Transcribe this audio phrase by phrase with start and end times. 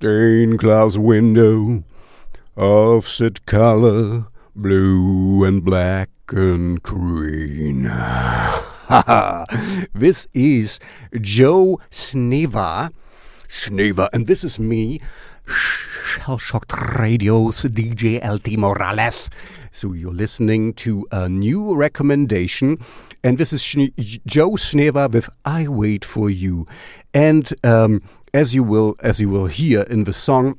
[0.00, 1.84] Stained glass window,
[2.56, 7.82] offset color, blue and black and green.
[9.94, 10.80] this is
[11.20, 12.90] Joe Sneva.
[13.46, 15.02] Sneva, and this is me,
[15.44, 19.28] Shell Shocked Radio's DJ LT Morales.
[19.70, 22.78] So you're listening to a new recommendation,
[23.22, 23.62] and this is
[24.26, 26.66] Joe Sneva with "I Wait for You,"
[27.12, 28.02] and um,
[28.32, 30.58] as you will as you will hear in the song,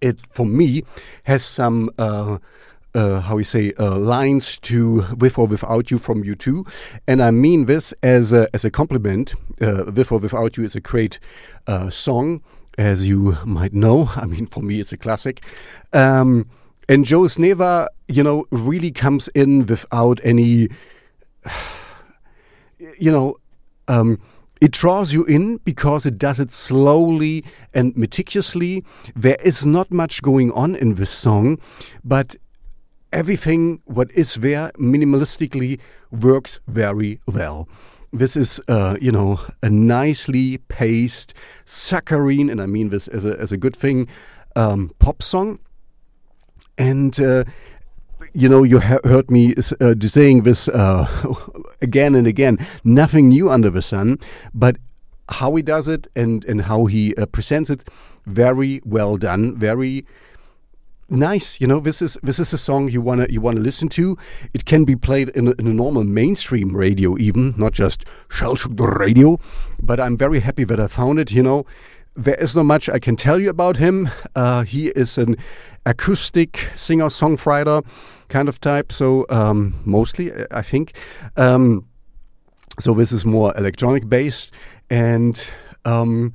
[0.00, 0.84] it for me
[1.24, 1.90] has some.
[1.98, 2.38] Uh,
[2.96, 6.64] uh, how we say uh, lines to with or without you from U2,
[7.08, 9.34] and I mean this as a, as a compliment.
[9.60, 11.18] Uh, with or without you is a great
[11.66, 12.40] uh, song,
[12.78, 14.10] as you might know.
[14.16, 15.42] I mean, for me, it's a classic.
[15.92, 16.48] Um,
[16.88, 20.68] and Joe Sneva, you know, really comes in without any,
[22.98, 23.36] you know,
[23.88, 24.18] um,
[24.60, 28.84] it draws you in because it does it slowly and meticulously.
[29.14, 31.58] There is not much going on in this song,
[32.02, 32.36] but
[33.12, 37.68] everything what is there minimalistically works very well.
[38.12, 43.38] This is, uh, you know, a nicely paced, saccharine, and I mean this as a,
[43.40, 44.06] as a good thing,
[44.54, 45.58] um, pop song
[46.78, 47.44] and uh,
[48.32, 51.06] you know, you heard me uh, saying this uh,
[51.82, 52.58] again and again.
[52.82, 54.18] Nothing new under the sun,
[54.52, 54.76] but
[55.28, 57.88] how he does it and and how he uh, presents it,
[58.26, 59.56] very well done.
[59.56, 60.04] Very
[61.08, 61.60] nice.
[61.60, 64.18] You know, this is this is a song you wanna you wanna listen to.
[64.52, 68.56] It can be played in a, in a normal mainstream radio, even not just shell
[68.78, 69.38] radio.
[69.82, 71.30] But I'm very happy that I found it.
[71.30, 71.66] You know,
[72.16, 74.08] there is not much I can tell you about him.
[74.34, 75.36] Uh, he is an
[75.84, 77.84] acoustic singer songwriter
[78.28, 78.92] kind of type.
[78.92, 80.92] So um, mostly, I think.
[81.36, 81.86] Um,
[82.78, 84.52] so this is more electronic based,
[84.90, 85.40] and
[85.84, 86.34] um,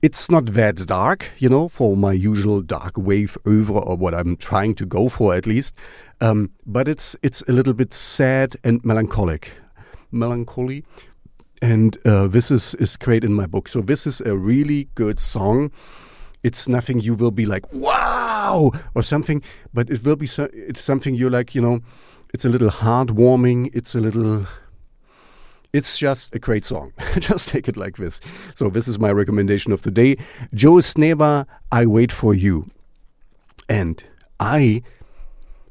[0.00, 4.36] it's not that dark, you know, for my usual dark wave over or what I'm
[4.36, 5.74] trying to go for at least.
[6.20, 9.52] Um, but it's it's a little bit sad and melancholic,
[10.10, 10.84] melancholy.
[11.60, 13.68] And uh, this is, is great in my book.
[13.68, 15.70] So, this is a really good song
[16.44, 19.42] it's nothing you will be like wow or something
[19.74, 21.80] but it will be so, it's something you're like you know
[22.32, 24.46] it's a little heartwarming it's a little
[25.72, 26.92] it's just a great song.
[27.18, 28.20] just take it like this.
[28.54, 30.16] So, this is my recommendation of the day.
[30.54, 32.70] Joe Sneva, I Wait for You.
[33.68, 34.02] And
[34.40, 34.82] I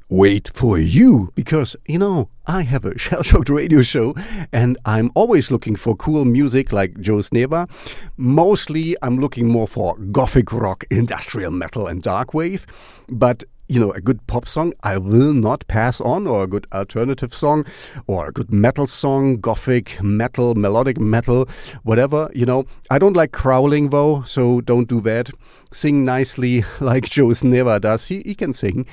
[0.08, 4.14] wait for you because, you know, I have a shell shocked radio show
[4.52, 7.70] and I'm always looking for cool music like Joe Sneva.
[8.16, 12.66] Mostly I'm looking more for gothic rock, industrial metal, and dark wave.
[13.08, 16.66] But you know, a good pop song I will not pass on, or a good
[16.72, 17.66] alternative song,
[18.06, 21.48] or a good metal song, gothic metal, melodic metal,
[21.82, 22.30] whatever.
[22.34, 25.30] You know, I don't like crowling though, so don't do that.
[25.70, 28.08] Sing nicely like Joe Sneva does.
[28.08, 28.86] He, he can sing.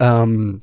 [0.00, 0.62] Um,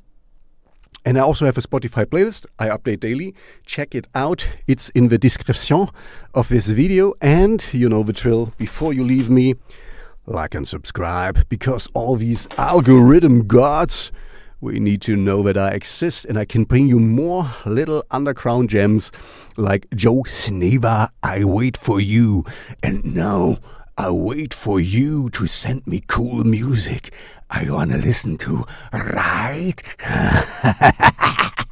[1.06, 3.34] and I also have a Spotify playlist I update daily.
[3.66, 4.46] Check it out.
[4.68, 5.90] It's in the description
[6.34, 7.13] of this video.
[7.22, 8.53] And you know the drill.
[8.57, 9.56] Before you leave me,
[10.30, 14.12] like and subscribe because all these algorithm gods,
[14.62, 18.70] we need to know that I exist and I can bring you more little underground
[18.70, 19.12] gems
[19.58, 21.10] like Joe Sneva.
[21.24, 22.46] I wait for you.
[22.84, 23.58] And now
[23.98, 27.12] I wait for you to send me cool music
[27.52, 29.82] I want to listen to, right?